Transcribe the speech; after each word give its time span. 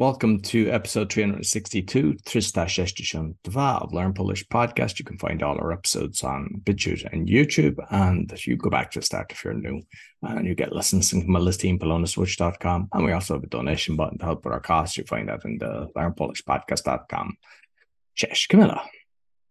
Welcome 0.00 0.40
to 0.44 0.70
episode 0.70 1.12
362, 1.12 2.16
362 2.24 3.34
of 3.54 3.92
Learn 3.92 4.14
Polish 4.14 4.46
podcast. 4.48 4.98
You 4.98 5.04
can 5.04 5.18
find 5.18 5.42
all 5.42 5.58
our 5.58 5.72
episodes 5.72 6.24
on 6.24 6.62
BitChute 6.64 7.12
and 7.12 7.28
YouTube, 7.28 7.76
and 7.90 8.32
you 8.46 8.56
go 8.56 8.70
back 8.70 8.90
to 8.92 9.00
the 9.00 9.04
start 9.04 9.30
if 9.30 9.44
you're 9.44 9.52
new, 9.52 9.82
and 10.22 10.46
you 10.46 10.54
get 10.54 10.72
lessons 10.72 11.10
from 11.10 11.30
Melissa 11.30 11.58
team, 11.58 11.78
polonaswitch.com. 11.78 12.88
And 12.94 13.04
we 13.04 13.12
also 13.12 13.34
have 13.34 13.44
a 13.44 13.46
donation 13.46 13.96
button 13.96 14.16
to 14.16 14.24
help 14.24 14.42
with 14.42 14.54
our 14.54 14.60
costs. 14.60 14.96
You 14.96 15.04
find 15.04 15.28
that 15.28 15.44
in 15.44 15.58
the 15.58 15.90
learnpolishpodcast.com. 15.94 17.36
Cześć, 18.14 18.46
Kamila. 18.46 18.88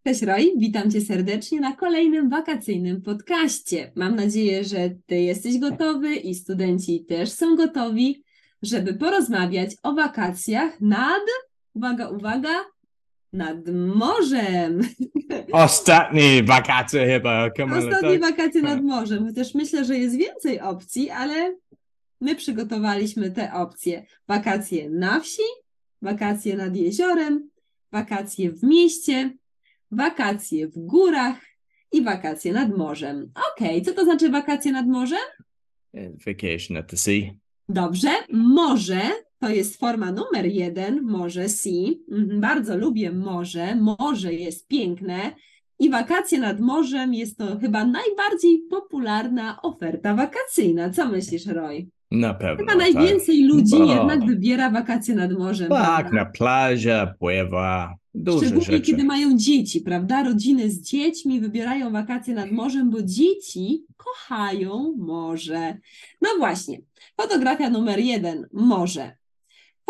Cześć 0.06 0.22
Roy, 0.22 0.52
witam 0.56 0.90
Cię 0.90 1.00
serdecznie 1.00 1.60
na 1.60 1.76
kolejnym 1.76 2.30
wakacyjnym 2.30 3.02
podcaście. 3.02 3.92
Mam 3.96 4.16
nadzieję, 4.16 4.64
że 4.64 4.90
Ty 5.06 5.20
jesteś 5.20 5.58
gotowy 5.58 6.16
i 6.16 6.34
studenci 6.34 7.04
też 7.04 7.30
są 7.30 7.56
gotowi, 7.56 8.24
żeby 8.62 8.94
porozmawiać 8.94 9.70
o 9.82 9.94
wakacjach 9.94 10.80
nad, 10.80 11.22
uwaga, 11.74 12.08
uwaga, 12.08 12.64
nad 13.32 13.68
morzem. 13.94 14.80
Ostatnie 15.52 16.42
wakacje 16.42 17.06
chyba. 17.06 17.50
Ostatnie 17.78 18.18
wakacje 18.18 18.62
nad 18.62 18.82
morzem, 18.82 19.26
chociaż 19.26 19.54
myślę, 19.54 19.84
że 19.84 19.98
jest 19.98 20.16
więcej 20.16 20.60
opcji, 20.60 21.10
ale 21.10 21.56
my 22.20 22.36
przygotowaliśmy 22.36 23.30
te 23.30 23.52
opcje. 23.52 24.06
Wakacje 24.28 24.90
na 24.90 25.20
wsi, 25.20 25.42
wakacje 26.02 26.56
nad 26.56 26.76
jeziorem, 26.76 27.50
wakacje 27.92 28.50
w 28.50 28.62
mieście, 28.62 29.30
wakacje 29.90 30.68
w 30.68 30.78
górach 30.78 31.36
i 31.92 32.02
wakacje 32.02 32.52
nad 32.52 32.76
morzem. 32.76 33.32
Okej, 33.54 33.68
okay, 33.68 33.80
co 33.80 33.92
to 33.92 34.04
znaczy 34.04 34.30
wakacje 34.30 34.72
nad 34.72 34.86
morzem? 34.86 35.18
Vacation 36.26 36.76
at 36.76 36.90
the 36.90 36.96
sea. 36.96 37.39
Dobrze, 37.72 38.10
morze 38.32 39.00
to 39.38 39.48
jest 39.48 39.76
forma 39.76 40.12
numer 40.12 40.46
jeden, 40.46 41.02
morze 41.02 41.48
sea. 41.48 41.94
Mhm, 42.10 42.40
bardzo 42.40 42.76
lubię 42.76 43.12
morze, 43.12 43.76
morze 43.76 44.34
jest 44.34 44.68
piękne 44.68 45.32
i 45.80 45.90
wakacje 45.90 46.38
nad 46.38 46.60
morzem 46.60 47.14
jest 47.14 47.38
to 47.38 47.58
chyba 47.60 47.84
najbardziej 47.84 48.62
popularna 48.70 49.62
oferta 49.62 50.14
wakacyjna. 50.14 50.90
Co 50.90 51.08
myślisz, 51.08 51.46
Roy? 51.46 51.86
Na 52.10 52.34
pewno. 52.34 52.56
Chyba 52.56 52.74
najwięcej 52.74 53.40
tak. 53.40 53.48
ludzi 53.48 53.78
Bo... 53.78 53.94
jednak 53.94 54.26
wybiera 54.26 54.70
wakacje 54.70 55.14
nad 55.14 55.32
morzem. 55.32 55.68
Tak, 55.68 56.00
prawda? 56.00 56.24
na 56.24 56.24
plaży, 56.24 57.06
pływa, 57.18 57.94
duże 58.14 58.38
Szczególnie 58.38 58.64
rzeczy. 58.64 58.80
kiedy 58.80 59.04
mają 59.04 59.36
dzieci, 59.36 59.80
prawda? 59.80 60.24
Rodziny 60.24 60.70
z 60.70 60.82
dziećmi 60.82 61.40
wybierają 61.40 61.92
wakacje 61.92 62.34
nad 62.34 62.50
morzem, 62.50 62.90
bo 62.90 63.02
dzieci 63.02 63.84
kochają 63.96 64.94
morze. 64.98 65.78
No 66.22 66.28
właśnie, 66.38 66.78
fotografia 67.20 67.70
numer 67.70 67.98
jeden 67.98 68.46
morze. 68.52 69.16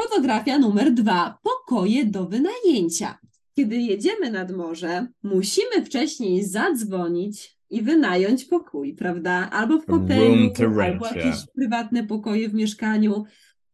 Fotografia 0.00 0.58
numer 0.58 0.92
dwa 0.92 1.38
pokoje 1.42 2.04
do 2.04 2.26
wynajęcia. 2.26 3.18
Kiedy 3.60 3.76
jedziemy 3.76 4.30
nad 4.30 4.52
morze, 4.52 5.06
musimy 5.22 5.84
wcześniej 5.84 6.44
zadzwonić 6.44 7.56
i 7.70 7.82
wynająć 7.82 8.44
pokój, 8.44 8.94
prawda? 8.94 9.50
Albo 9.50 9.78
w 9.78 9.86
hotelu, 9.86 10.52
albo 10.82 11.06
jakieś 11.06 11.24
yeah. 11.24 11.46
prywatne 11.54 12.06
pokoje 12.06 12.48
w 12.48 12.54
mieszkaniu. 12.54 13.24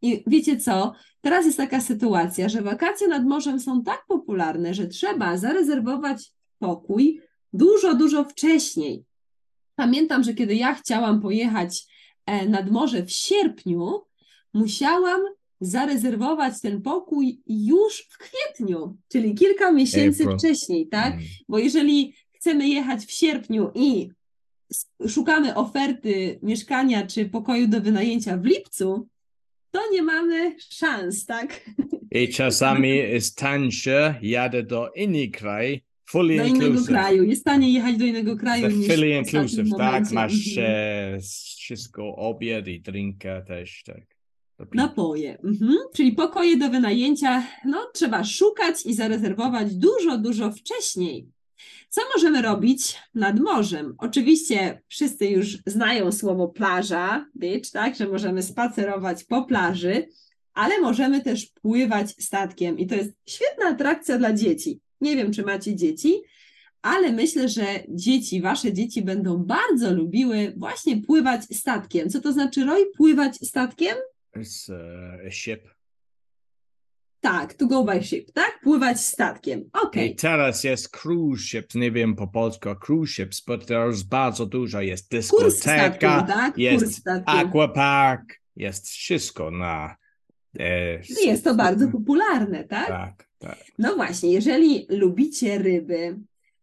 I 0.02 0.24
wiecie 0.26 0.56
co? 0.56 0.92
Teraz 1.20 1.46
jest 1.46 1.56
taka 1.56 1.80
sytuacja, 1.80 2.48
że 2.48 2.62
wakacje 2.62 3.08
nad 3.08 3.24
morzem 3.24 3.60
są 3.60 3.82
tak 3.82 4.04
popularne, 4.08 4.74
że 4.74 4.86
trzeba 4.86 5.36
zarezerwować 5.36 6.32
pokój 6.58 7.20
dużo, 7.52 7.94
dużo 7.94 8.24
wcześniej. 8.24 9.04
Pamiętam, 9.76 10.24
że 10.24 10.34
kiedy 10.34 10.54
ja 10.54 10.74
chciałam 10.74 11.20
pojechać 11.20 11.84
e, 12.26 12.48
nad 12.48 12.70
morze 12.70 13.02
w 13.02 13.10
sierpniu, 13.10 14.00
musiałam 14.54 15.20
zarezerwować 15.60 16.60
ten 16.60 16.82
pokój 16.82 17.40
już 17.46 18.06
w 18.10 18.18
kwietniu, 18.18 18.96
czyli 19.08 19.34
kilka 19.34 19.72
miesięcy 19.72 20.22
April. 20.22 20.38
wcześniej, 20.38 20.88
tak? 20.88 21.12
Mm. 21.14 21.24
Bo 21.48 21.58
jeżeli 21.58 22.14
chcemy 22.32 22.68
jechać 22.68 23.04
w 23.04 23.10
sierpniu 23.10 23.70
i 23.74 24.08
szukamy 25.08 25.54
oferty 25.54 26.38
mieszkania 26.42 27.06
czy 27.06 27.24
pokoju 27.24 27.68
do 27.68 27.80
wynajęcia 27.80 28.36
w 28.36 28.44
lipcu, 28.44 29.08
to 29.70 29.80
nie 29.92 30.02
mamy 30.02 30.56
szans, 30.58 31.26
tak? 31.26 31.60
I 32.10 32.28
czasami 32.28 32.88
jest 33.14 33.38
tańsze, 33.38 34.14
jadę 34.22 34.62
do 34.62 34.90
inny 34.96 35.28
kraj, 35.28 35.82
fully 36.08 36.36
Do 36.36 36.44
innego 36.44 36.66
inclusive. 36.66 36.88
kraju. 36.88 37.24
Jest 37.24 37.44
taniej 37.44 37.72
jechać 37.72 37.96
do 37.96 38.04
innego 38.04 38.36
kraju 38.36 38.62
The 38.68 38.74
niż 38.74 38.86
fully 38.88 39.08
inclusive, 39.10 39.70
tak? 39.76 40.10
Masz 40.12 40.58
Mhm. 40.58 40.66
e, 41.16 41.18
wszystko, 41.58 42.16
obiad 42.16 42.68
i 42.68 42.80
drinka 42.80 43.40
też, 43.42 43.82
tak. 43.86 44.15
Napoje. 44.74 45.38
Mhm. 45.44 45.76
Czyli 45.94 46.12
pokoje 46.12 46.56
do 46.56 46.70
wynajęcia, 46.70 47.46
no 47.64 47.78
trzeba 47.94 48.24
szukać 48.24 48.86
i 48.86 48.94
zarezerwować 48.94 49.74
dużo, 49.74 50.18
dużo 50.18 50.52
wcześniej. 50.52 51.28
Co 51.88 52.00
możemy 52.16 52.42
robić 52.42 52.96
nad 53.14 53.40
morzem? 53.40 53.94
Oczywiście 53.98 54.82
wszyscy 54.88 55.26
już 55.26 55.58
znają 55.66 56.12
słowo 56.12 56.48
plaża, 56.48 57.26
beach, 57.34 57.70
tak, 57.72 57.96
że 57.96 58.08
możemy 58.08 58.42
spacerować 58.42 59.24
po 59.24 59.44
plaży, 59.44 60.08
ale 60.54 60.80
możemy 60.80 61.20
też 61.20 61.46
pływać 61.46 62.10
statkiem 62.24 62.78
i 62.78 62.86
to 62.86 62.94
jest 62.94 63.10
świetna 63.26 63.66
atrakcja 63.66 64.18
dla 64.18 64.32
dzieci. 64.32 64.80
Nie 65.00 65.16
wiem, 65.16 65.32
czy 65.32 65.42
macie 65.42 65.76
dzieci, 65.76 66.22
ale 66.82 67.12
myślę, 67.12 67.48
że 67.48 67.66
dzieci, 67.88 68.40
wasze 68.40 68.72
dzieci 68.72 69.02
będą 69.02 69.36
bardzo 69.36 69.94
lubiły 69.94 70.52
właśnie 70.56 71.02
pływać 71.02 71.42
statkiem. 71.56 72.10
Co 72.10 72.20
to 72.20 72.32
znaczy, 72.32 72.64
Roy, 72.64 72.86
pływać 72.96 73.36
statkiem? 73.36 73.96
It's 74.36 74.68
uh, 74.68 75.26
a 75.26 75.30
ship. 75.30 75.68
Tak, 77.20 77.54
to 77.54 77.66
go 77.66 77.84
by 77.84 78.02
ship, 78.02 78.32
tak? 78.32 78.60
Pływać 78.62 79.00
statkiem. 79.00 79.70
Okej. 79.72 80.10
I 80.12 80.16
teraz 80.16 80.64
jest 80.64 80.88
cruise 80.88 81.42
ships, 81.44 81.74
nie 81.74 81.90
wiem 81.90 82.16
po 82.16 82.26
polsku 82.26 82.68
cruise 82.86 83.12
ships, 83.12 83.40
but 83.40 83.66
there's 83.66 84.02
bardzo 84.02 84.46
dużo. 84.46 84.80
Jest 84.80 85.10
Kurs 85.10 85.54
dyskoteka, 85.54 86.22
tak? 86.22 86.54
Kurs 86.54 86.82
jest 86.82 87.02
aquapark, 87.26 88.40
jest 88.56 88.88
wszystko 88.88 89.50
na... 89.50 89.96
E, 90.58 91.00
Jest 91.24 91.44
to 91.44 91.54
bardzo 91.54 91.88
popularne, 91.88 92.64
tak? 92.64 92.88
Tak, 92.88 93.28
tak. 93.38 93.58
No 93.78 93.96
właśnie, 93.96 94.32
jeżeli 94.32 94.86
lubicie 94.88 95.58
ryby, 95.58 96.18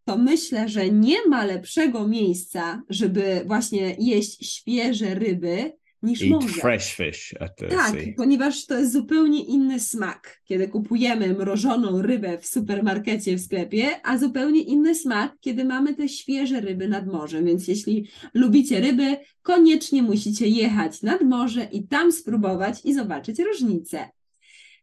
to 0.05 0.17
myślę, 0.17 0.69
że 0.69 0.89
nie 0.89 1.27
ma 1.27 1.45
lepszego 1.45 2.07
miejsca, 2.07 2.81
żeby 2.89 3.43
właśnie 3.45 3.95
jeść 3.99 4.53
świeże 4.55 5.15
ryby 5.15 5.73
niż 6.03 6.21
Eat 6.21 6.29
morze. 6.31 6.61
fresh 6.61 6.95
fish 6.95 7.35
at 7.39 7.55
the 7.55 7.67
Tak, 7.67 7.91
sea. 7.91 8.13
ponieważ 8.17 8.65
to 8.65 8.79
jest 8.79 8.93
zupełnie 8.93 9.43
inny 9.43 9.79
smak, 9.79 10.41
kiedy 10.45 10.67
kupujemy 10.67 11.33
mrożoną 11.33 12.01
rybę 12.01 12.37
w 12.37 12.47
supermarkecie, 12.47 13.35
w 13.37 13.41
sklepie, 13.41 13.89
a 14.03 14.17
zupełnie 14.17 14.61
inny 14.61 14.95
smak, 14.95 15.35
kiedy 15.39 15.65
mamy 15.65 15.93
te 15.95 16.09
świeże 16.09 16.61
ryby 16.61 16.87
nad 16.87 17.07
morzem. 17.07 17.45
Więc 17.45 17.67
jeśli 17.67 18.09
lubicie 18.33 18.79
ryby, 18.79 19.17
koniecznie 19.41 20.03
musicie 20.03 20.47
jechać 20.47 21.01
nad 21.01 21.21
morze 21.21 21.63
i 21.71 21.87
tam 21.87 22.11
spróbować 22.11 22.85
i 22.85 22.93
zobaczyć 22.93 23.39
różnicę. 23.39 24.09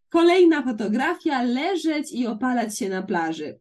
Kolejna 0.08 0.62
fotografia, 0.62 1.42
leżeć 1.42 2.12
i 2.12 2.26
opalać 2.26 2.78
się 2.78 2.88
na 2.88 3.02
plaży. 3.02 3.58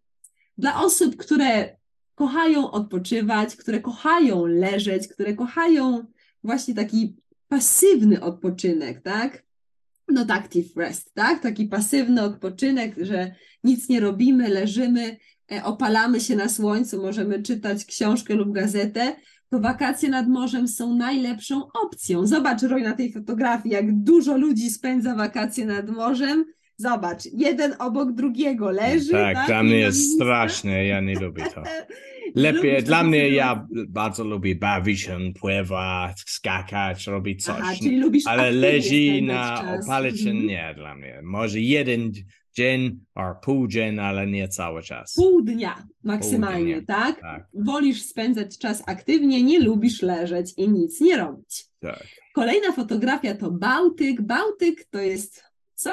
Dla 0.57 0.81
osób, 0.81 1.15
które 1.15 1.77
kochają 2.15 2.71
odpoczywać, 2.71 3.55
które 3.55 3.79
kochają 3.79 4.45
leżeć, 4.45 5.07
które 5.07 5.33
kochają 5.33 6.05
właśnie 6.43 6.73
taki 6.75 7.15
pasywny 7.49 8.21
odpoczynek, 8.21 9.01
tak? 9.01 9.43
Not 10.07 10.31
active 10.31 10.77
rest, 10.77 11.13
tak? 11.13 11.41
Taki 11.41 11.65
pasywny 11.65 12.21
odpoczynek, 12.21 12.95
że 13.01 13.35
nic 13.63 13.89
nie 13.89 13.99
robimy, 13.99 14.49
leżymy, 14.49 15.17
e, 15.51 15.63
opalamy 15.63 16.19
się 16.19 16.35
na 16.35 16.49
słońcu, 16.49 17.01
możemy 17.01 17.43
czytać 17.43 17.85
książkę 17.85 18.33
lub 18.33 18.51
gazetę, 18.51 19.15
to 19.49 19.59
wakacje 19.59 20.09
nad 20.09 20.27
morzem 20.27 20.67
są 20.67 20.95
najlepszą 20.95 21.67
opcją. 21.85 22.27
Zobacz, 22.27 22.61
Roy, 22.61 22.81
na 22.81 22.93
tej 22.93 23.13
fotografii, 23.13 23.73
jak 23.73 23.95
dużo 23.95 24.37
ludzi 24.37 24.69
spędza 24.69 25.15
wakacje 25.15 25.65
nad 25.65 25.89
morzem. 25.89 26.45
Zobacz, 26.77 27.25
jeden 27.33 27.75
obok 27.79 28.11
drugiego 28.11 28.71
leży. 28.71 29.11
Tak, 29.11 29.35
tak? 29.35 29.47
dla 29.47 29.57
Nie 29.57 29.63
mnie 29.63 29.79
jest 29.79 30.13
straszne, 30.15 30.85
ja 30.85 31.01
nie 31.01 31.19
lubię 31.19 31.43
to. 31.55 31.63
Lepiej, 32.35 32.83
dla 32.83 33.03
mnie 33.03 33.29
ja 33.29 33.67
bardzo 33.87 34.23
lubię 34.23 34.55
bawić 34.55 35.01
się, 35.01 35.17
pływać, 35.39 36.23
skakać, 36.27 37.07
robić 37.07 37.43
coś. 37.43 37.55
Aha, 37.59 37.73
czyli 37.83 37.99
lubisz 37.99 38.27
Ale 38.27 38.51
leży 38.51 39.21
na 39.21 39.57
się 40.17 40.29
Mhm. 40.29 40.47
nie 40.47 40.73
dla 40.77 40.95
mnie. 40.95 41.19
Może 41.23 41.59
jeden 41.59 42.11
dzień 42.55 42.99
albo 43.15 43.39
pół 43.39 43.67
dzień, 43.67 43.99
ale 43.99 44.27
nie 44.27 44.47
cały 44.47 44.81
czas. 44.83 45.13
Pół 45.15 45.41
dnia 45.41 45.83
maksymalnie, 46.03 46.75
Pół 46.75 46.85
dnia, 46.85 46.95
tak? 46.95 47.21
Tak, 47.21 47.47
Wolisz 47.53 48.01
spędzać 48.01 48.57
czas 48.57 48.83
aktywnie, 48.87 49.43
nie 49.43 49.59
lubisz 49.59 50.01
leżeć 50.01 50.53
i 50.57 50.69
nic 50.69 51.01
nie 51.01 51.17
robić. 51.17 51.65
tak. 51.79 52.07
Kolejna 52.35 52.71
fotografia 52.71 53.35
to 53.35 53.51
Bałtyk. 53.51 54.21
Bałtyk 54.21 54.85
to 54.89 54.99
jest 54.99 55.43
co? 55.75 55.91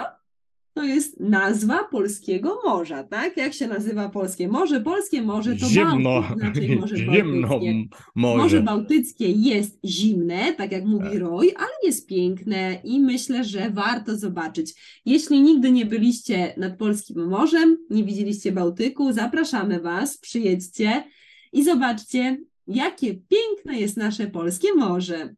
To 0.86 0.94
jest 0.94 1.20
nazwa 1.20 1.84
polskiego 1.84 2.60
morza, 2.64 3.04
tak? 3.04 3.36
Jak 3.36 3.54
się 3.54 3.66
nazywa 3.66 4.08
polskie 4.08 4.48
morze? 4.48 4.80
Polskie 4.80 5.22
morze 5.22 5.56
to 5.56 5.66
Zimno, 5.66 6.22
Bałtyk, 6.22 6.38
inaczej 6.38 6.76
Morze 6.80 6.96
zimno 6.96 7.48
Bałtyckie. 7.48 7.84
Morze 8.14 8.38
morze. 8.38 8.62
Bałtyckie 8.62 9.30
jest 9.30 9.78
zimne, 9.84 10.52
tak 10.52 10.72
jak 10.72 10.84
mówi 10.84 11.18
Roy, 11.18 11.54
ale 11.56 11.68
jest 11.82 12.08
piękne 12.08 12.80
i 12.84 13.00
myślę, 13.00 13.44
że 13.44 13.70
warto 13.70 14.16
zobaczyć. 14.16 14.74
Jeśli 15.06 15.42
nigdy 15.42 15.72
nie 15.72 15.86
byliście 15.86 16.54
nad 16.56 16.76
polskim 16.76 17.28
morzem, 17.28 17.76
nie 17.90 18.04
widzieliście 18.04 18.52
Bałtyku, 18.52 19.12
zapraszamy 19.12 19.80
Was, 19.80 20.18
przyjedźcie 20.18 21.04
i 21.52 21.64
zobaczcie, 21.64 22.38
jakie 22.66 23.14
piękne 23.14 23.80
jest 23.80 23.96
nasze 23.96 24.26
polskie 24.26 24.74
morze. 24.74 25.34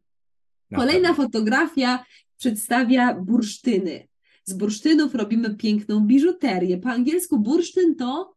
Na 0.71 0.77
Kolejna 0.77 1.13
fotografia 1.13 2.05
przedstawia 2.37 3.13
bursztyny. 3.13 4.09
Z 4.49 4.53
bursztynów 4.53 5.15
robimy 5.15 5.55
piękną 5.55 5.99
biżuterię. 5.99 6.77
Po 6.77 6.89
angielsku 6.89 7.39
bursztyn 7.39 7.95
to 7.95 8.35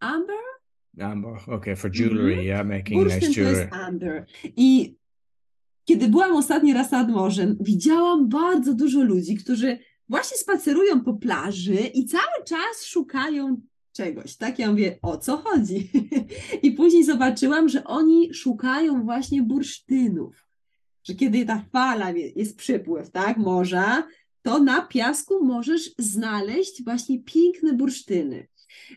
amber? 0.00 0.36
Amber, 1.00 1.32
okay, 1.46 1.76
for 1.76 1.90
jewelry, 1.94 2.44
yeah, 2.44 2.66
making 2.66 2.88
nice 2.88 3.04
Bursztyn 3.04 3.34
to 3.34 3.40
jewelry. 3.40 3.60
jest 3.60 3.72
amber. 3.72 4.26
I 4.56 4.96
kiedy 5.84 6.08
byłam 6.08 6.36
ostatni 6.36 6.74
raz 6.74 6.90
nad 6.90 7.08
morzem, 7.10 7.56
widziałam 7.60 8.28
bardzo 8.28 8.74
dużo 8.74 9.02
ludzi, 9.02 9.36
którzy 9.36 9.78
właśnie 10.08 10.36
spacerują 10.36 11.00
po 11.00 11.14
plaży 11.14 11.74
i 11.74 12.04
cały 12.04 12.44
czas 12.46 12.84
szukają 12.84 13.60
czegoś. 13.92 14.36
Tak 14.36 14.58
ja 14.58 14.70
mówię, 14.70 14.98
o 15.02 15.16
co 15.16 15.36
chodzi? 15.36 15.90
I 16.62 16.70
później 16.72 17.04
zobaczyłam, 17.04 17.68
że 17.68 17.84
oni 17.84 18.34
szukają 18.34 19.04
właśnie 19.04 19.42
bursztynów. 19.42 20.48
Że 21.04 21.14
kiedy 21.14 21.44
ta 21.46 21.64
fala, 21.72 22.12
wie- 22.12 22.32
jest 22.36 22.56
przypływ, 22.56 23.10
tak, 23.10 23.36
morza, 23.36 24.06
to 24.48 24.58
na 24.58 24.82
piasku 24.82 25.44
możesz 25.44 25.90
znaleźć 25.98 26.84
właśnie 26.84 27.22
piękne 27.22 27.72
bursztyny. 27.72 28.48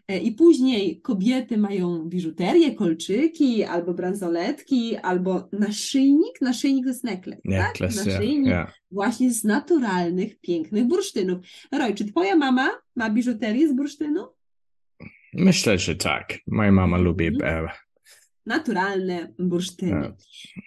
E, 0.08 0.18
I 0.18 0.32
później 0.32 1.02
kobiety 1.02 1.58
mają 1.58 2.10
biżuterię, 2.10 2.76
kolczyki, 2.76 3.64
albo 3.64 3.94
bransoletki, 3.94 4.98
albo 4.98 5.50
naszyjnik. 5.52 6.42
Naszyjnik 6.42 6.84
to 6.84 6.90
jest 6.90 7.04
necklace, 7.04 7.42
Necklace, 7.46 7.96
tak? 7.96 8.06
yeah, 8.06 8.20
Naszyjnik 8.20 8.48
yeah. 8.48 8.74
właśnie 8.92 9.32
z 9.32 9.44
naturalnych, 9.44 10.40
pięknych 10.42 10.86
bursztynów. 10.86 11.38
Roy, 11.72 11.94
czy 11.94 12.06
twoja 12.06 12.36
mama 12.36 12.70
ma 12.96 13.10
biżuterię 13.10 13.68
z 13.68 13.74
bursztynu? 13.74 14.28
Myślę, 15.34 15.78
że 15.78 15.96
tak. 15.96 16.34
Moja 16.48 16.72
mama 16.72 16.98
lubi 16.98 17.28
e, 17.44 17.68
Naturalne 18.46 19.34
bursztyny. 19.40 20.06
e, 20.06 20.14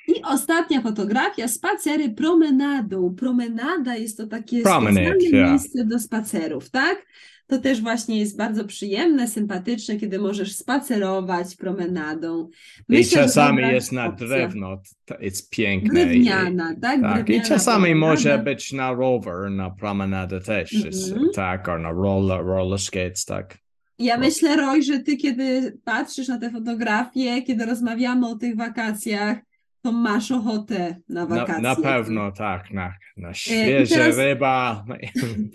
I 0.08 0.22
ostatnia 0.24 0.80
fotografia, 0.80 1.48
spacery 1.48 2.10
promenadą. 2.10 3.14
Promenada 3.14 3.96
jest 3.96 4.16
to 4.18 4.26
takie 4.26 4.62
Promenade, 4.62 5.06
specjalne 5.10 5.38
yeah. 5.38 5.50
miejsce 5.50 5.84
do 5.84 5.98
spacerów, 5.98 6.70
tak? 6.70 7.06
To 7.46 7.58
też 7.58 7.80
właśnie 7.82 8.18
jest 8.20 8.36
bardzo 8.36 8.64
przyjemne, 8.64 9.28
sympatyczne, 9.28 9.96
kiedy 9.96 10.18
możesz 10.18 10.56
spacerować 10.56 11.56
promenadą. 11.56 12.48
I 12.78 12.82
Myślę, 12.88 13.18
że 13.22 13.24
czasami 13.28 13.62
jest 13.62 13.92
na 13.92 14.12
drewno, 14.12 14.82
to 15.04 15.18
jest 15.20 15.50
piękne. 15.50 16.00
i- 16.02 16.04
Drewniana, 16.06 16.74
tak? 16.82 17.00
Tak, 17.00 17.20
i 17.20 17.24
Drewniana 17.24 17.44
czasami 17.48 17.84
promenada. 17.84 18.10
może 18.12 18.38
być 18.38 18.72
na 18.72 18.92
rower, 18.92 19.50
na 19.50 19.70
promenadę 19.70 20.40
też, 20.40 20.72
jest, 20.72 21.12
Mhm. 21.12 21.30
tak, 21.34 21.68
or 21.68 21.80
na 21.80 21.90
roller, 21.92 22.44
roller 22.46 22.78
skates, 22.78 23.24
tak. 23.24 23.58
Ja 23.98 24.16
O. 24.16 24.18
myślę, 24.18 24.56
Roy, 24.56 24.82
że 24.82 24.98
ty, 24.98 25.16
kiedy 25.16 25.78
patrzysz 25.84 26.28
na 26.28 26.38
te 26.38 26.50
fotografie, 26.50 27.42
kiedy 27.42 27.66
rozmawiamy 27.66 28.28
o 28.28 28.34
tych 28.36 28.56
wakacjach, 28.56 29.38
to 29.82 29.92
masz 29.92 30.30
ochotę 30.32 30.96
na 31.08 31.20
Na, 31.26 31.26
wakacje. 31.36 31.62
na 31.62 31.76
pewno, 31.76 32.32
tak, 32.32 32.70
na, 32.70 32.92
na 33.16 33.34
świeże 33.34 33.94
E, 33.94 33.98
teraz- 33.98 34.16
ryba. 34.16 34.84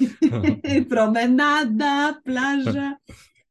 Promenada, 0.90 2.22
plaża. 2.24 2.98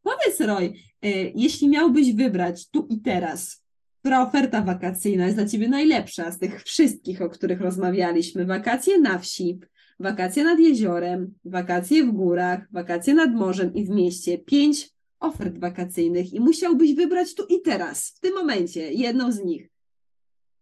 Powiedz, 0.02 0.40
Roy, 0.40 0.73
e, 1.02 1.08
jeśli 1.34 1.69
miałbyś 1.69 2.12
wybrać 2.12 2.70
tu 2.70 2.87
i 2.91 3.00
teraz, 3.00 3.64
która 4.00 4.23
oferta 4.23 4.62
wakacyjna 4.62 5.25
jest 5.25 5.37
dla 5.37 5.46
ciebie 5.46 5.69
najlepsza 5.69 6.31
z 6.31 6.38
tych 6.38 6.62
wszystkich, 6.62 7.23
o 7.23 7.29
których 7.29 7.61
rozmawialiśmy? 7.61 8.44
Wakacje 8.46 8.99
na 9.00 9.19
wsi, 9.19 9.58
wakacje 10.00 10.45
nad 10.45 10.59
jeziorem, 10.59 11.35
wakacje 11.45 12.05
w 12.05 12.12
górach, 12.12 12.73
wakacje 12.73 13.15
nad 13.15 13.35
morzem 13.35 13.75
i 13.75 13.85
w 13.85 13.89
mieście. 13.91 14.39
Pięć 14.39 14.91
ofert 15.21 15.59
wakacyjnych 15.59 16.33
i 16.33 16.41
musiałbyś 16.41 16.95
wybrać 16.95 17.35
tu 17.35 17.47
i 17.47 17.62
teraz, 17.62 18.11
w 18.17 18.21
tym 18.21 18.35
momencie, 18.35 18.93
jedną 18.93 19.33
z 19.33 19.45
nich. 19.45 19.69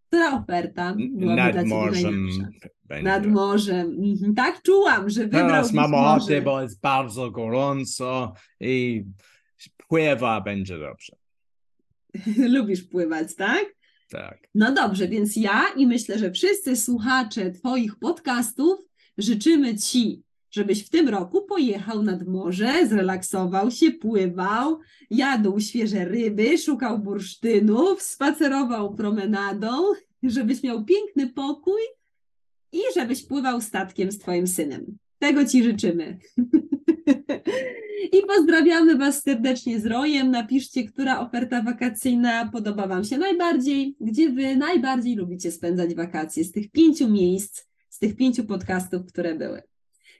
Która 0.09 0.33
oferta 0.43 0.95
byłaby 0.99 1.25
dla 1.25 1.37
Nad 1.37 1.55
ciebie 1.55 1.69
morzem 1.69 2.29
będzie. 2.85 3.11
Nad 3.11 3.27
morzem. 3.27 3.97
Mhm. 4.05 4.35
Tak 4.35 4.63
czułam, 4.63 5.11
że 5.11 5.29
Teraz 5.29 5.43
wybrałbyś 5.43 5.73
mam 5.73 5.91
morze. 5.91 6.17
ochotę, 6.17 6.43
bo 6.43 6.63
jest 6.63 6.81
bardzo 6.81 7.31
gorąco 7.31 8.33
i 8.61 9.05
pływa 9.89 10.41
będzie 10.41 10.79
dobrze. 10.79 11.17
Lubisz 12.55 12.83
pływać, 12.83 13.35
tak? 13.35 13.65
Tak. 14.11 14.49
No 14.55 14.73
dobrze, 14.73 15.09
więc 15.09 15.37
ja 15.37 15.65
i 15.77 15.87
myślę, 15.87 16.19
że 16.19 16.31
wszyscy 16.31 16.77
słuchacze 16.77 17.51
Twoich 17.51 17.99
podcastów 17.99 18.79
życzymy 19.19 19.79
Ci, 19.79 20.23
żebyś 20.51 20.87
w 20.87 20.91
tym 20.91 21.09
roku 21.09 21.43
pojechał 21.43 22.03
nad 22.03 22.27
morze, 22.27 22.87
zrelaksował 22.89 23.71
się, 23.71 23.91
pływał, 23.91 24.79
jadł 25.11 25.61
świeże 25.61 26.05
ryby, 26.05 26.59
szukał 26.59 26.99
bursztynów, 26.99 28.03
spacerował 28.03 28.95
promenadą, 28.95 29.71
żebyś 30.23 30.63
miał 30.63 30.85
piękny 30.85 31.27
pokój 31.27 31.81
i 32.73 32.81
żebyś 32.95 33.23
pływał 33.23 33.61
statkiem 33.61 34.13
z 34.13 34.19
Twoim 34.19 34.47
synem. 34.47 34.99
Tego 35.19 35.45
Ci 35.45 35.65
życzymy. 35.65 36.19
I 38.13 38.23
pozdrawiamy 38.37 38.97
Was 38.97 39.23
serdecznie 39.23 39.81
z 39.81 39.87
Rojem. 39.87 40.31
Napiszcie, 40.31 40.85
która 40.85 41.21
oferta 41.21 41.63
wakacyjna 41.63 42.51
podoba 42.53 42.87
Wam 42.87 43.05
się 43.05 43.19
najbardziej, 43.19 43.97
gdzie 44.01 44.31
Wy 44.31 44.57
najbardziej 44.57 45.17
lubicie 45.17 45.53
spędzać 45.53 45.95
wakacje 45.95 46.45
z 46.45 46.53
tych 46.53 46.71
pięciu 46.71 47.09
miejsc, 47.09 47.65
z 47.97 47.99
tych 47.99 48.17
pięciu 48.17 48.45
podcastów, 48.45 49.07
które 49.07 49.35
były. 49.35 49.63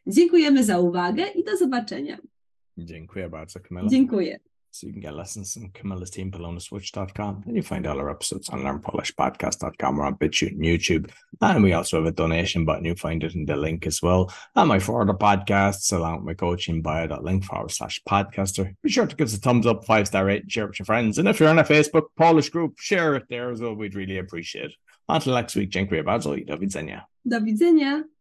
Dziękujemy 0.07 0.65
za 0.65 0.79
uwagę 0.79 1.25
i 1.35 1.45
do 1.45 1.57
zobaczenia. 1.57 2.19
Dziękuję 2.79 3.29
bardzo, 3.29 3.61
Camilla. 3.61 3.91
Dziękuję. 3.91 4.41
So 4.77 4.87
you 4.87 4.93
can 4.93 5.01
get 5.01 5.15
lessons 5.15 5.55
from 5.55 5.71
Camilla's 5.71 6.11
team 6.11 6.31
belonaswitch.com 6.31 7.45
and 7.47 7.57
you 7.57 7.63
find 7.63 7.87
all 7.87 7.99
our 7.99 8.11
episodes 8.11 8.51
on 8.51 8.61
learnpolishpodcast.com 8.61 9.99
or 9.99 10.05
on 10.05 10.17
BitChute 10.17 10.53
and 10.53 10.61
YouTube. 10.61 11.11
And 11.41 11.65
we 11.65 11.73
also 11.73 11.97
have 11.97 12.07
a 12.07 12.13
donation 12.13 12.67
button. 12.67 12.85
You 12.85 12.95
find 12.95 13.25
it 13.25 13.35
in 13.35 13.47
the 13.47 13.57
link 13.57 13.87
as 13.87 14.03
well. 14.03 14.31
And 14.55 14.69
my 14.69 14.79
further 14.79 15.15
podcasts 15.15 15.91
along 15.95 16.17
with 16.17 16.25
my 16.27 16.35
coaching 16.35 16.83
bio.link 16.83 17.45
forward 17.45 17.71
slash 17.71 18.03
podcaster. 18.07 18.75
Be 18.83 18.91
sure 18.91 19.07
to 19.07 19.17
give 19.17 19.29
us 19.29 19.35
a 19.35 19.39
thumbs 19.39 19.67
up, 19.67 19.87
five 19.87 20.09
star 20.09 20.27
rate, 20.27 20.51
share 20.53 20.65
it 20.65 20.69
with 20.69 20.81
your 20.81 20.87
friends. 20.87 21.17
And 21.17 21.27
if 21.27 21.41
you're 21.41 21.49
in 21.49 21.59
a 21.59 21.65
Facebook 21.65 22.09
Polish 22.19 22.51
group, 22.51 22.75
share 22.79 23.15
it 23.15 23.25
there 23.31 23.51
as 23.51 23.63
well. 23.63 23.75
We'd 23.75 23.95
really 23.95 24.19
appreciate 24.19 24.67
it. 24.67 24.77
Until 25.09 25.35
next 25.35 25.57
week, 25.57 25.71
dziękuję 25.71 26.05
bardzo 26.05 26.35
i 26.35 26.45
do 26.45 26.59
widzenia. 26.59 27.07
Do 27.25 27.41
widzenia. 27.41 28.05